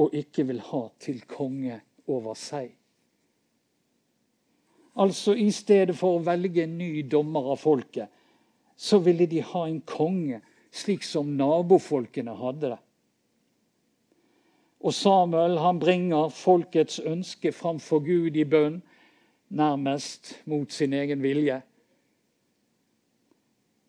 og 0.00 0.14
ikke 0.16 0.46
vil 0.48 0.62
ha 0.70 0.86
til 1.02 1.20
konge 1.28 1.80
over 2.08 2.38
seg. 2.38 2.70
Altså 5.02 5.34
I 5.36 5.48
stedet 5.52 5.96
for 5.96 6.18
å 6.18 6.24
velge 6.24 6.64
en 6.64 6.78
ny 6.78 7.02
dommer 7.08 7.52
av 7.54 7.60
folket, 7.60 8.08
så 8.76 9.00
ville 9.04 9.26
de 9.28 9.42
ha 9.44 9.66
en 9.66 9.80
konge 9.88 10.40
slik 10.72 11.04
som 11.04 11.34
nabofolkene 11.36 12.34
hadde 12.36 12.72
det. 12.74 12.80
Og 14.82 14.94
Samuel 14.94 15.60
han 15.62 15.78
bringer 15.78 16.32
folkets 16.34 16.98
ønske 17.06 17.52
framfor 17.54 18.02
Gud 18.02 18.36
i 18.36 18.44
bønn, 18.44 18.80
nærmest 19.54 20.34
mot 20.50 20.72
sin 20.72 20.94
egen 20.96 21.22
vilje. 21.22 21.60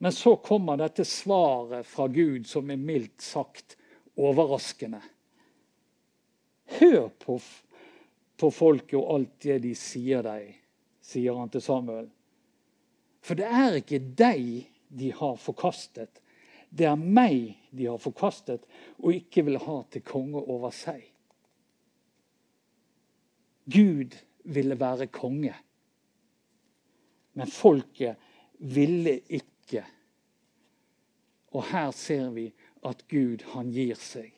Men 0.03 0.11
så 0.11 0.35
kommer 0.35 0.77
dette 0.77 1.05
svaret 1.07 1.87
fra 1.87 2.09
Gud 2.11 2.45
som 2.45 2.69
er 2.69 2.81
mildt 2.81 3.23
sagt 3.23 3.77
overraskende. 4.19 4.99
Hør 6.77 7.07
på, 7.23 7.39
på 8.37 8.49
folket 8.51 8.99
og 8.99 9.09
alt 9.15 9.33
det 9.47 9.61
de 9.63 9.71
sier 9.79 10.21
deg, 10.25 10.51
sier 11.01 11.39
han 11.39 11.49
til 11.53 11.63
Samuel. 11.63 12.09
For 13.23 13.39
det 13.39 13.47
er 13.47 13.79
ikke 13.79 14.01
deg 14.03 14.67
de 14.93 15.09
har 15.15 15.39
forkastet, 15.41 16.19
det 16.69 16.85
er 16.89 16.99
meg 16.99 17.55
de 17.77 17.87
har 17.89 17.97
forkastet, 17.97 18.65
og 18.99 19.13
ikke 19.13 19.45
vil 19.45 19.57
ha 19.61 19.79
til 19.91 20.03
konge 20.05 20.41
over 20.41 20.73
seg. 20.75 21.01
Gud 23.65 24.15
ville 24.43 24.79
være 24.79 25.07
konge, 25.07 25.55
men 27.33 27.47
folket 27.47 28.15
ville 28.59 29.19
ikke. 29.29 29.85
Og 31.53 31.65
her 31.71 31.91
ser 31.91 32.29
vi 32.35 32.49
at 32.85 33.05
Gud, 33.07 33.45
han 33.53 33.71
gir 33.71 33.95
seg. 33.99 34.31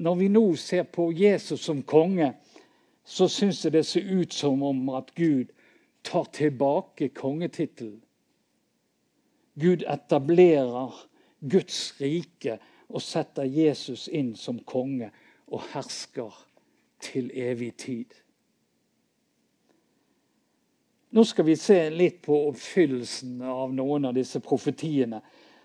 Når 0.00 0.14
vi 0.16 0.28
nå 0.32 0.44
ser 0.56 0.86
på 0.88 1.10
Jesus 1.12 1.64
som 1.64 1.82
konge, 1.82 2.32
så 3.04 3.28
syns 3.28 3.64
jeg 3.64 3.74
det 3.74 3.84
ser 3.86 4.06
ut 4.20 4.32
som 4.32 4.62
om 4.62 4.88
at 4.96 5.10
Gud 5.16 5.50
tar 6.04 6.28
tilbake 6.32 7.10
kongetittelen. 7.16 8.00
Gud 9.60 9.84
etablerer 9.88 10.94
Guds 11.40 11.94
rike 12.00 12.58
og 12.88 13.02
setter 13.04 13.46
Jesus 13.46 14.08
inn 14.08 14.34
som 14.36 14.58
konge 14.66 15.10
og 15.50 15.62
hersker 15.74 16.34
til 17.00 17.30
evig 17.34 17.74
tid. 17.80 18.14
Nå 21.10 21.24
skal 21.26 21.46
vi 21.48 21.56
se 21.58 21.78
litt 21.90 22.20
på 22.22 22.36
oppfyllelsen 22.50 23.40
av 23.42 23.72
noen 23.74 24.06
av 24.10 24.14
disse 24.14 24.38
profetiene 24.44 25.18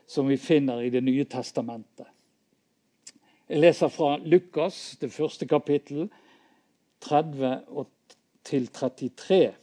som 0.09 0.27
vi 0.29 0.37
finner 0.41 0.81
i 0.81 0.89
Det 0.89 1.01
nye 1.05 1.25
testamentet. 1.29 2.07
Jeg 3.45 3.61
leser 3.61 3.91
fra 3.93 4.15
Lukas, 4.17 4.97
det 5.01 5.11
første 5.13 5.45
kapittel, 5.45 6.07
30 7.05 7.85
til 8.45 8.67
33. 8.73 9.53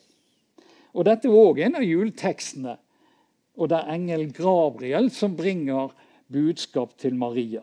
Og 0.94 1.06
Dette 1.08 1.26
er 1.26 1.34
òg 1.34 1.58
en 1.66 1.80
av 1.80 1.86
juletekstene. 1.86 2.76
Og 3.56 3.68
det 3.68 3.78
er 3.78 3.92
engel 3.94 4.32
Gabriel 4.32 5.10
som 5.10 5.36
bringer 5.36 5.92
budskap 6.32 6.96
til 6.98 7.14
Maria. 7.14 7.62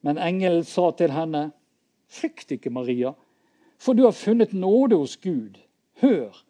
Men 0.00 0.18
engelen 0.18 0.64
sa 0.64 0.90
til 0.90 1.10
henne, 1.10 1.52
'Frykt 2.08 2.50
ikke, 2.50 2.70
Maria, 2.70 3.12
for 3.78 3.92
du 3.92 4.02
har 4.02 4.10
funnet 4.10 4.52
nåde 4.52 4.96
hos 4.96 5.16
Gud.' 5.16 5.58
Hør, 6.00 6.44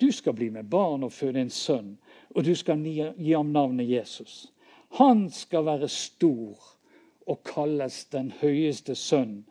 du 0.00 0.12
skal 0.12 0.32
bli 0.32 0.48
med 0.50 0.70
barn 0.70 1.02
og 1.02 1.12
føde 1.12 1.40
en 1.40 1.50
sønn, 1.50 1.98
og 2.34 2.44
du 2.44 2.54
skal 2.54 2.82
gi 3.18 3.32
ham 3.32 3.46
navnet 3.46 3.90
Jesus. 3.90 4.52
Han 4.98 5.30
skal 5.30 5.64
være 5.66 5.88
stor 5.88 6.76
og 7.26 7.40
kalles 7.44 8.04
den 8.04 8.32
høyeste 8.40 8.94
sønn, 8.94 9.44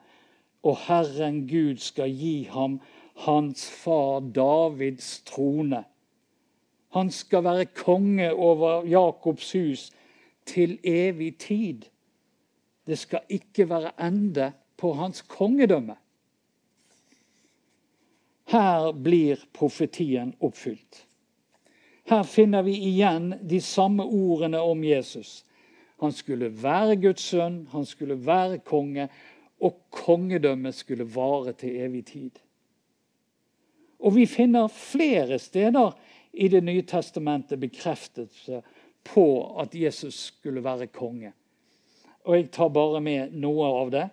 og 0.64 0.78
Herren 0.88 1.48
Gud 1.48 1.78
skal 1.78 2.12
gi 2.12 2.44
ham 2.44 2.80
hans 3.26 3.70
far 3.70 4.20
Davids 4.20 5.22
trone. 5.28 5.84
Han 6.94 7.10
skal 7.12 7.44
være 7.44 7.66
konge 7.66 8.34
over 8.34 8.86
Jakobs 8.86 9.52
hus 9.52 9.92
til 10.46 10.78
evig 10.84 11.38
tid. 11.38 11.88
Det 12.88 12.98
skal 13.00 13.20
ikke 13.30 13.70
være 13.70 13.92
ende 14.08 14.52
på 14.78 14.94
hans 14.94 15.22
kongedømme. 15.22 15.96
Her 18.54 18.92
blir 18.92 19.42
profetien 19.54 20.36
oppfylt. 20.40 21.06
Her 22.06 22.24
finner 22.28 22.62
vi 22.62 22.76
igjen 22.76 23.34
de 23.50 23.62
samme 23.62 24.04
ordene 24.04 24.60
om 24.60 24.84
Jesus. 24.84 25.46
Han 26.04 26.12
skulle 26.12 26.52
være 26.64 27.00
Guds 27.02 27.24
sønn, 27.32 27.68
han 27.72 27.86
skulle 27.86 28.20
være 28.26 28.60
konge, 28.60 29.08
og 29.64 29.78
kongedømmet 29.96 30.76
skulle 30.76 31.08
vare 31.16 31.54
til 31.54 31.78
evig 31.86 32.06
tid. 32.06 32.32
Og 34.04 34.16
vi 34.16 34.26
finner 34.28 34.68
flere 34.68 35.40
steder 35.40 35.94
i 36.34 36.48
Det 36.48 36.62
nye 36.64 36.82
testamentet 36.82 37.60
bekreftelse 37.60 38.62
på 39.04 39.26
at 39.62 39.76
Jesus 39.76 40.16
skulle 40.34 40.64
være 40.64 40.88
konge. 40.88 41.34
Og 42.24 42.36
Jeg 42.36 42.52
tar 42.52 42.68
bare 42.68 43.02
med 43.02 43.32
noe 43.32 43.66
av 43.66 43.92
det. 43.92 44.10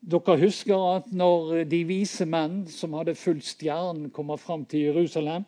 Dere 0.00 0.38
husker 0.38 0.96
at 0.96 1.12
når 1.12 1.64
de 1.64 1.82
vise 1.84 2.26
menn 2.26 2.66
som 2.70 2.94
hadde 2.94 3.14
fulgt 3.14 3.46
stjernen, 3.46 4.10
kommer 4.10 4.36
fram 4.36 4.64
til 4.64 4.80
Jerusalem, 4.90 5.44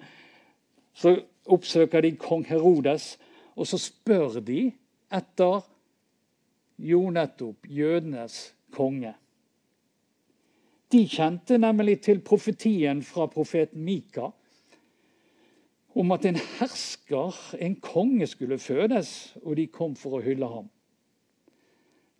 så 0.95 1.17
oppsøker 1.47 2.01
de 2.01 2.17
kong 2.17 2.45
Herodes, 2.47 3.19
og 3.57 3.67
så 3.67 3.79
spør 3.79 4.41
de 4.41 4.71
etter 5.13 5.61
jo 6.79 7.11
nettopp 7.11 7.67
jødenes 7.69 8.55
konge. 8.75 9.15
De 10.91 11.05
kjente 11.07 11.59
nemlig 11.59 12.01
til 12.03 12.21
profetien 12.27 13.03
fra 13.07 13.29
profeten 13.31 13.85
Mika 13.85 14.31
om 16.01 16.13
at 16.17 16.25
en 16.25 16.39
hersker, 16.59 17.37
en 17.61 17.77
konge, 17.85 18.27
skulle 18.27 18.59
fødes, 18.59 19.37
og 19.43 19.57
de 19.57 19.67
kom 19.69 19.97
for 19.99 20.19
å 20.19 20.25
hylle 20.25 20.49
ham. 20.49 20.71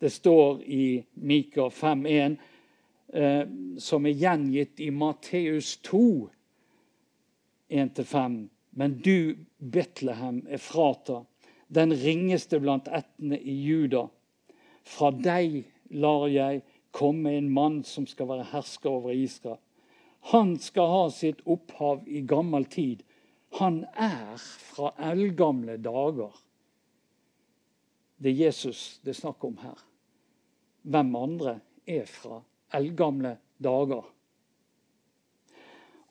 Det 0.01 0.13
står 0.13 0.61
i 0.65 0.85
Mika 1.15 1.69
5,1, 1.73 2.37
eh, 3.15 3.43
som 3.81 4.07
er 4.07 4.17
gjengitt 4.17 4.81
i 4.81 4.91
Matteus 4.93 5.77
2, 5.89 6.31
1-5. 7.71 8.39
Men 8.71 8.97
du, 9.05 9.37
Betlehem, 9.59 10.45
er 10.49 10.63
frata, 10.63 11.23
den 11.69 11.95
ringeste 11.95 12.61
blant 12.61 12.89
ættene 12.89 13.39
i 13.39 13.55
Juda. 13.65 14.07
Fra 14.85 15.11
deg 15.15 15.63
lar 15.91 16.27
jeg 16.31 16.63
komme 16.97 17.33
en 17.37 17.51
mann 17.53 17.83
som 17.87 18.07
skal 18.11 18.29
være 18.31 18.49
hersker 18.53 18.91
over 18.91 19.15
Israel. 19.15 19.61
Han 20.33 20.57
skal 20.61 20.91
ha 20.91 21.05
sitt 21.15 21.41
opphav 21.49 22.03
i 22.09 22.21
gammel 22.29 22.67
tid. 22.69 23.05
Han 23.59 23.85
er 23.95 24.37
fra 24.39 24.93
eldgamle 25.11 25.77
dager. 25.83 26.31
Det 28.23 28.31
er 28.31 28.45
Jesus 28.47 29.01
det 29.05 29.15
er 29.15 29.21
snakk 29.23 29.45
om 29.45 29.59
her 29.63 29.87
hvem 30.83 31.13
andre 31.17 31.59
er 31.87 32.07
fra 32.09 32.41
eldgamle 32.73 33.35
dager. 33.63 34.07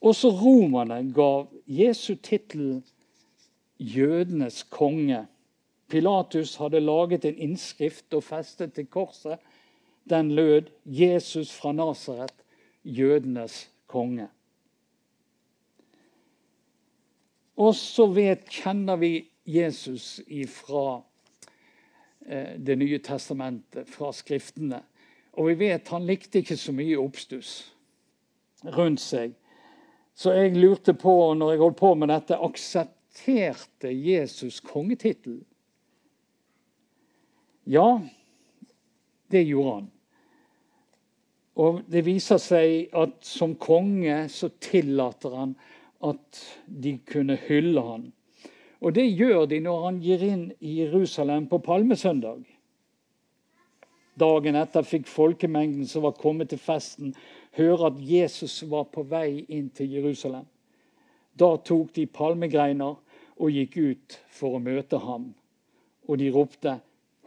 Også 0.01 0.29
romerne 0.29 1.01
gav 1.13 1.47
Jesu 1.67 2.15
tittelen 2.15 2.83
'jødenes 3.79 4.63
konge'. 4.63 5.25
Pilatus 5.89 6.55
hadde 6.55 6.79
laget 6.79 7.25
en 7.25 7.37
innskrift 7.37 8.13
og 8.13 8.23
festet 8.23 8.73
til 8.73 8.85
korset. 8.85 9.39
Den 10.09 10.31
lød 10.31 10.69
'Jesus 10.85 11.51
fra 11.51 11.71
Nasaret, 11.71 12.33
jødenes 12.83 13.71
konge'. 13.87 14.27
Og 17.59 17.75
så 17.75 18.07
vet, 18.15 18.47
kjenner 18.49 18.99
vi 19.01 19.13
Jesus 19.49 20.19
fra 20.53 21.01
Eh, 22.29 22.59
Det 22.59 22.75
nye 22.75 22.99
testamentet, 22.99 23.89
fra 23.89 24.11
Skriftene. 24.13 24.83
Og 25.33 25.47
vi 25.47 25.53
vet 25.53 25.87
han 25.89 26.05
likte 26.05 26.43
ikke 26.43 26.57
så 26.57 26.73
mye 26.75 26.99
oppstuss 27.01 27.53
rundt 28.75 29.01
seg. 29.01 29.33
Så 30.13 30.33
jeg 30.35 30.57
lurte 30.57 30.93
på, 30.93 31.33
når 31.33 31.51
jeg 31.51 31.61
holdt 31.63 31.79
på 31.79 31.93
med 31.95 32.11
dette, 32.11 32.37
aksepterte 32.37 33.93
Jesus 33.93 34.59
kongetittelen? 34.59 35.45
Ja, 37.65 38.01
det 39.31 39.45
gjorde 39.47 39.73
han. 39.73 39.89
Og 41.55 41.81
det 41.89 42.05
viser 42.05 42.37
seg 42.37 42.93
at 42.93 43.17
som 43.25 43.55
konge 43.55 44.27
så 44.29 44.51
tillater 44.59 45.33
han 45.37 45.55
at 46.01 46.43
de 46.67 46.97
kunne 47.09 47.35
hylle 47.47 47.81
han. 47.83 48.07
Og 48.79 48.95
det 48.95 49.09
gjør 49.11 49.45
de 49.51 49.59
når 49.63 49.83
han 49.85 49.99
gir 50.03 50.23
inn 50.23 50.45
i 50.59 50.79
Jerusalem 50.79 51.49
på 51.51 51.59
palmesøndag. 51.63 52.45
Dagen 54.19 54.55
etter 54.59 54.87
fikk 54.87 55.07
folkemengden 55.07 55.87
som 55.87 56.03
var 56.03 56.15
kommet 56.19 56.51
til 56.51 56.59
festen, 56.59 57.13
høre 57.55 57.91
at 57.91 57.99
Jesus 58.03 58.61
var 58.71 58.87
på 58.91 59.03
vei 59.07 59.45
inn 59.47 59.69
til 59.75 59.91
Jerusalem. 59.99 60.47
Da 61.39 61.55
tok 61.63 61.93
de 61.95 62.07
palmegreiner 62.07 62.97
og 63.39 63.55
gikk 63.55 63.77
ut 63.77 64.19
for 64.35 64.57
å 64.57 64.63
møte 64.63 64.99
ham. 65.03 65.31
Og 66.07 66.19
de 66.19 66.31
ropte, 66.35 66.79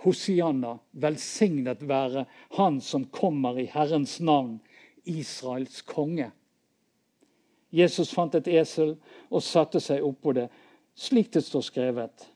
Hosianna, 0.02 0.80
velsignet 0.92 1.84
være 1.86 2.26
Han 2.58 2.80
som 2.82 3.04
kommer 3.04 3.60
i 3.60 3.68
Herrens 3.70 4.18
navn, 4.20 4.58
Israels 5.04 5.80
konge. 5.86 6.32
Jesus 7.72 8.12
fant 8.12 8.34
et 8.36 8.48
esel 8.52 8.96
og 9.30 9.44
satte 9.44 9.80
seg 9.80 10.04
oppå 10.04 10.34
det 10.36 10.48
slik 10.94 11.32
det 11.32 11.44
står 11.44 11.64
skrevet. 11.66 12.26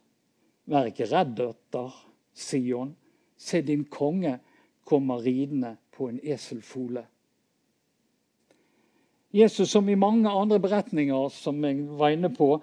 Vær 0.66 0.88
ikke 0.88 1.08
redd, 1.10 1.36
døtter 1.38 1.92
Sion. 2.34 2.94
Se, 3.36 3.60
din 3.60 3.84
konge 3.84 4.38
kommer 4.88 5.20
ridende 5.22 5.76
på 5.92 6.08
en 6.08 6.18
eselfole. 6.22 7.04
Jesus, 9.36 9.70
som 9.70 9.88
i 9.88 9.98
mange 9.98 10.30
andre 10.30 10.58
beretninger 10.62 11.28
som 11.34 11.64
jeg 11.64 11.84
var 11.98 12.14
inne 12.14 12.30
på, 12.32 12.56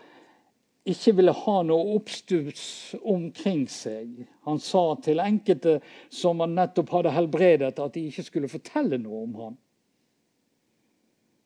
ikke 0.89 1.13
ville 1.15 1.31
ha 1.37 1.57
noe 1.63 1.95
oppstuss 1.95 2.95
omkring 3.07 3.67
seg. 3.71 4.25
Han 4.47 4.59
sa 4.59 4.81
til 5.03 5.21
enkelte 5.23 5.77
som 6.11 6.41
han 6.43 6.57
nettopp 6.57 6.91
hadde 6.91 7.13
helbredet, 7.15 7.77
at 7.77 7.93
de 7.93 8.07
ikke 8.09 8.25
skulle 8.27 8.51
fortelle 8.51 8.99
noe 8.99 9.21
om 9.23 9.37
ham. 9.39 9.55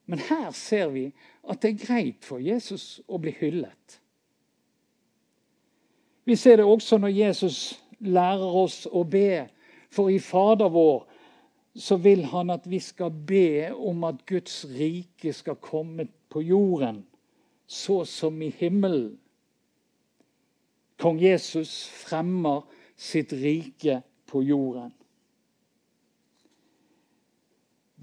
Men 0.07 0.19
her 0.19 0.51
ser 0.55 0.87
vi 0.93 1.09
at 1.47 1.61
det 1.61 1.73
er 1.73 1.85
greit 1.85 2.25
for 2.25 2.43
Jesus 2.43 2.99
å 3.07 3.19
bli 3.19 3.33
hyllet. 3.35 3.99
Vi 6.27 6.35
ser 6.35 6.59
det 6.59 6.65
også 6.67 6.99
når 6.99 7.13
Jesus 7.15 7.59
lærer 7.99 8.55
oss 8.63 8.85
å 8.91 9.03
be. 9.07 9.47
For 9.91 10.11
i 10.11 10.19
Fader 10.19 10.71
vår 10.71 11.05
så 11.77 11.99
vil 12.01 12.25
han 12.31 12.49
at 12.51 12.65
vi 12.67 12.79
skal 12.83 13.11
be 13.11 13.69
om 13.71 14.03
at 14.07 14.25
Guds 14.27 14.63
rike 14.71 15.33
skal 15.33 15.59
komme 15.61 16.07
på 16.31 16.41
jorden, 16.41 17.03
så 17.67 18.01
som 18.07 18.41
i 18.41 18.49
himmelen. 18.49 19.17
Kong 20.97 21.19
Jesus 21.21 21.85
fremmer 21.87 22.63
sitt 22.97 23.33
rike 23.33 24.01
på 24.27 24.41
jorden. 24.41 24.91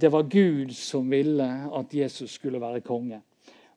Det 0.00 0.10
var 0.10 0.22
Gud 0.22 0.72
som 0.74 1.10
ville 1.10 1.46
at 1.70 1.94
Jesus 1.94 2.34
skulle 2.34 2.60
være 2.60 2.82
konge. 2.82 3.20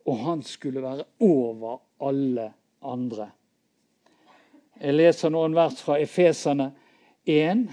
Og 0.06 0.18
han 0.18 0.42
skulle 0.44 0.82
være 0.82 1.04
over 1.20 1.78
alle 2.02 2.52
andre. 2.82 3.30
Jeg 4.82 4.94
leser 4.94 5.30
noen 5.34 5.56
vers 5.58 5.78
fra 5.82 6.00
Efesene 6.02 6.72
1, 7.26 7.68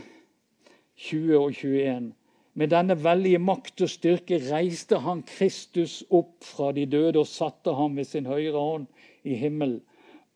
20 0.97 1.39
og 1.39 1.57
21. 1.57 2.13
Med 2.55 2.71
denne 2.71 2.95
veldige 3.01 3.41
makt 3.43 3.83
og 3.83 3.91
styrke 3.91 4.39
reiste 4.45 5.01
han 5.03 5.25
Kristus 5.27 6.03
opp 6.15 6.45
fra 6.45 6.71
de 6.77 6.85
døde 6.87 7.19
og 7.21 7.29
satte 7.29 7.73
ham 7.75 7.97
ved 7.97 8.07
sin 8.09 8.29
høyre 8.31 8.61
hånd 8.61 8.87
i 9.25 9.35
himmelen, 9.41 9.81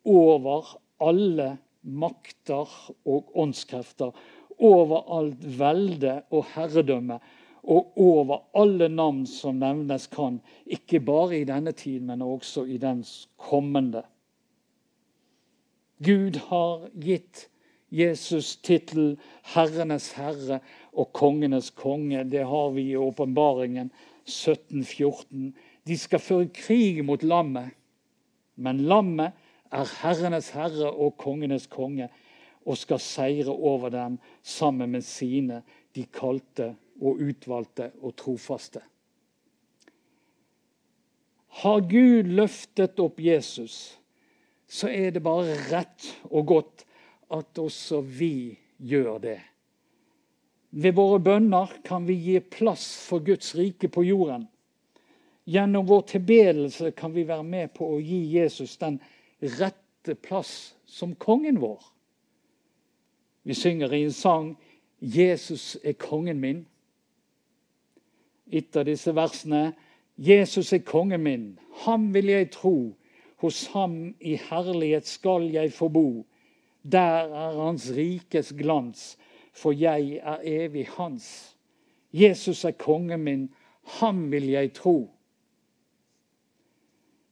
over 0.04 0.78
alle 1.04 1.58
makter 1.82 2.72
og 3.06 3.36
åndskrefter, 3.38 4.16
over 4.58 5.04
alt 5.18 5.44
velde 5.60 6.22
og 6.34 6.48
herredømme, 6.56 7.20
og 7.62 7.92
over 7.96 8.42
alle 8.54 8.88
navn 8.88 9.26
som 9.26 9.58
nevnes 9.60 10.06
kan, 10.06 10.40
ikke 10.66 11.00
bare 11.00 11.40
i 11.40 11.44
denne 11.44 11.72
tid, 11.72 12.00
men 12.00 12.22
også 12.22 12.64
i 12.64 12.78
dens 12.78 13.28
kommende. 13.36 14.02
Gud 16.04 16.38
har 16.48 16.88
gitt 17.00 17.48
Jesus 17.90 18.56
tittel 18.56 19.18
'Herrenes 19.42 20.12
herre' 20.12 20.60
og 20.92 21.12
'Kongenes 21.12 21.70
konge'. 21.70 22.22
Det 22.22 22.46
har 22.46 22.70
vi 22.70 22.82
i 22.90 22.96
åpenbaringen 22.96 23.90
1714. 24.26 25.54
De 25.86 25.98
skal 25.98 26.18
føre 26.18 26.48
krig 26.54 27.04
mot 27.04 27.22
lammet, 27.22 27.70
men 28.56 28.80
lammet 28.80 29.32
er 29.72 29.88
herrenes 30.02 30.50
herre 30.50 30.90
og 30.90 31.16
kongenes 31.16 31.66
konge 31.66 32.08
og 32.66 32.76
skal 32.76 33.00
seire 33.00 33.52
over 33.52 33.88
dem 33.88 34.18
sammen 34.42 34.90
med 34.90 35.02
sine, 35.02 35.62
de 35.96 36.04
kalte 36.04 36.74
og 37.00 37.20
utvalgte 37.22 37.92
og 38.02 38.16
trofaste. 38.18 38.82
Har 41.62 41.80
Gud 41.90 42.28
løftet 42.38 43.00
opp 43.02 43.20
Jesus, 43.20 43.98
så 44.68 44.90
er 44.92 45.14
det 45.14 45.24
bare 45.24 45.56
rett 45.70 46.10
og 46.28 46.46
godt 46.52 46.84
at 47.34 47.58
også 47.58 48.02
vi 48.04 48.58
gjør 48.78 49.18
det. 49.22 49.38
Ved 50.70 50.92
våre 50.94 51.18
bønner 51.24 51.72
kan 51.84 52.04
vi 52.06 52.18
gi 52.20 52.40
plass 52.44 52.92
for 53.08 53.24
Guds 53.24 53.54
rike 53.56 53.88
på 53.88 54.04
jorden. 54.04 54.44
Gjennom 55.48 55.86
vår 55.88 56.02
tilbedelse 56.12 56.90
kan 56.92 57.14
vi 57.14 57.24
være 57.24 57.44
med 57.44 57.72
på 57.74 57.88
å 57.94 58.00
gi 58.04 58.20
Jesus 58.34 58.76
den 58.76 58.98
rette 59.56 60.14
plass 60.20 60.74
som 60.84 61.14
kongen 61.16 61.60
vår. 61.62 61.80
Vi 63.48 63.56
synger 63.56 63.94
i 63.96 64.02
en 64.04 64.12
sang 64.12 64.56
'Jesus 65.00 65.78
er 65.84 65.92
kongen 65.92 66.40
min'. 66.40 66.66
Et 68.52 68.76
av 68.76 68.84
disse 68.84 69.14
versene 69.14 69.74
'Jesus 70.18 70.72
er 70.72 70.78
kongen 70.78 71.22
min, 71.22 71.58
ham 71.84 72.14
vil 72.14 72.26
jeg 72.26 72.50
tro'. 72.50 72.94
Hos 73.36 73.66
ham 73.66 74.14
i 74.20 74.34
herlighet 74.34 75.06
skal 75.06 75.50
jeg 75.52 75.72
få 75.72 75.88
bo. 75.88 76.26
Der 76.92 77.28
er 77.30 77.64
hans 77.64 77.92
rikes 77.96 78.52
glans, 78.58 79.18
for 79.52 79.72
jeg 79.72 80.20
er 80.22 80.38
evig 80.42 80.88
hans. 80.88 81.56
Jesus 82.12 82.64
er 82.64 82.70
kongen 82.70 83.20
min, 83.20 83.48
ham 83.82 84.30
vil 84.32 84.48
jeg 84.48 84.72
tro. 84.72 85.10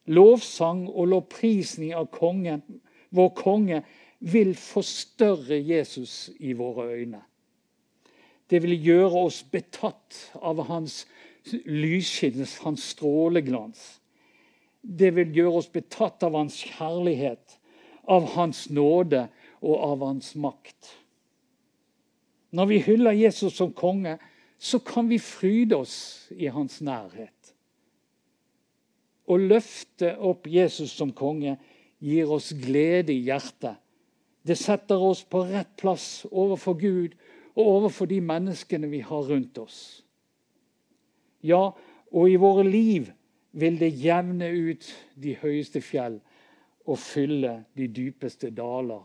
Lovsang 0.06 0.88
og 0.88 1.06
lovprisning 1.06 1.94
av 1.94 2.06
kongen, 2.06 2.62
vår 3.10 3.28
konge, 3.28 3.82
vil 4.20 4.54
forstørre 4.54 5.58
Jesus 5.58 6.30
i 6.38 6.52
våre 6.52 6.86
øyne. 6.92 7.22
Det 8.50 8.62
vil 8.62 8.76
gjøre 8.78 9.26
oss 9.26 9.42
betatt 9.50 10.18
av 10.38 10.62
hans 10.68 11.04
lysskinn, 11.66 12.44
hans 12.62 12.90
stråleglans. 12.94 13.82
Det 14.80 15.10
vil 15.16 15.34
gjøre 15.34 15.62
oss 15.62 15.70
betatt 15.72 16.22
av 16.26 16.36
hans 16.38 16.60
kjærlighet, 16.62 17.58
av 18.06 18.28
hans 18.36 18.68
nåde 18.70 19.26
og 19.60 19.74
av 19.82 20.04
hans 20.06 20.34
makt. 20.38 20.92
Når 22.54 22.70
vi 22.70 22.82
hyller 22.86 23.18
Jesus 23.18 23.56
som 23.58 23.72
konge, 23.74 24.16
så 24.58 24.78
kan 24.78 25.10
vi 25.10 25.18
fryde 25.18 25.76
oss 25.76 26.28
i 26.30 26.46
hans 26.46 26.78
nærhet. 26.80 27.32
Å 29.26 29.36
løfte 29.36 30.14
opp 30.22 30.46
Jesus 30.46 30.94
som 30.94 31.10
konge 31.12 31.56
gir 31.98 32.30
oss 32.30 32.52
glede 32.54 33.12
i 33.12 33.24
hjertet. 33.26 33.74
Det 34.46 34.54
setter 34.54 35.02
oss 35.02 35.24
på 35.26 35.42
rett 35.48 35.72
plass 35.80 36.22
overfor 36.30 36.78
Gud 36.78 37.16
og 37.56 37.66
overfor 37.66 38.06
de 38.06 38.20
menneskene 38.20 38.88
vi 38.92 39.00
har 39.00 39.28
rundt 39.30 39.58
oss. 39.58 39.78
Ja, 41.42 41.70
og 42.12 42.30
i 42.30 42.36
våre 42.40 42.64
liv 42.68 43.08
vil 43.56 43.78
det 43.80 43.94
jevne 43.96 44.50
ut 44.52 44.88
de 45.16 45.34
høyeste 45.40 45.80
fjell 45.80 46.18
og 46.86 46.98
fylle 47.00 47.64
de 47.76 47.88
dypeste 47.88 48.50
daler. 48.54 49.04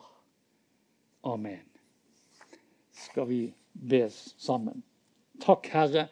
Amen. 1.24 1.64
Skal 2.92 3.28
vi 3.30 3.42
be 3.74 4.04
sammen. 4.12 4.84
Takk, 5.42 5.68
Herre, 5.72 6.08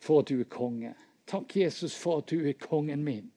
for 0.00 0.22
at 0.22 0.30
du 0.30 0.40
er 0.40 0.48
konge. 0.48 0.94
Takk, 1.26 1.56
Jesus, 1.56 1.96
for 1.98 2.22
at 2.22 2.30
du 2.30 2.46
er 2.46 2.54
kongen 2.60 3.04
min. 3.04 3.30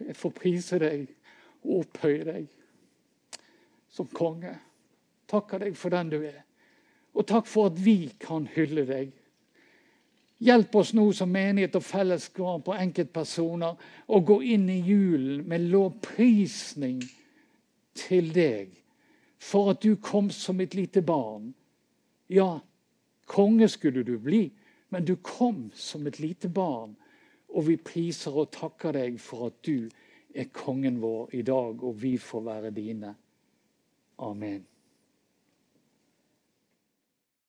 Jeg 0.00 0.16
får 0.16 0.34
prise 0.36 0.78
deg 0.82 1.06
og 1.64 1.84
opphøye 1.84 2.24
deg 2.26 2.48
som 3.94 4.10
konge. 4.12 4.52
Takker 5.30 5.64
deg 5.64 5.76
for 5.78 5.94
den 5.94 6.10
du 6.12 6.18
er. 6.20 6.43
Og 7.14 7.26
takk 7.26 7.46
for 7.46 7.70
at 7.70 7.78
vi 7.78 8.12
kan 8.20 8.48
hylle 8.54 8.86
deg 8.88 9.12
Hjelp 10.44 10.74
oss 10.76 10.90
nå 10.92 11.06
som 11.14 11.30
menighet 11.30 11.76
og 11.78 11.84
fellesskap 11.86 12.66
og 12.68 12.76
enkeltpersoner 12.76 13.78
å 14.10 14.18
gå 14.26 14.40
inn 14.52 14.66
i 14.68 14.80
julen 14.82 15.44
med 15.48 15.68
lovprisning 15.72 16.98
til 17.96 18.32
deg 18.34 18.74
for 19.40 19.70
at 19.72 19.80
du 19.84 19.94
kom 20.02 20.28
som 20.34 20.60
et 20.60 20.74
lite 20.74 21.04
barn. 21.06 21.52
Ja, 22.28 22.58
konge 23.30 23.70
skulle 23.70 24.02
du 24.04 24.18
bli, 24.18 24.48
men 24.90 25.06
du 25.06 25.14
kom 25.22 25.68
som 25.76 26.06
et 26.10 26.20
lite 26.20 26.50
barn. 26.52 26.96
Og 27.54 27.68
vi 27.68 27.78
priser 27.78 28.34
og 28.34 28.50
takker 28.52 28.96
deg 28.98 29.20
for 29.22 29.48
at 29.52 29.60
du 29.64 29.86
er 30.34 30.50
kongen 30.52 30.98
vår 31.00 31.36
i 31.38 31.42
dag, 31.46 31.78
og 31.78 32.00
vi 32.02 32.16
får 32.18 32.46
være 32.50 32.74
dine. 32.74 33.14
Amen. 34.18 34.64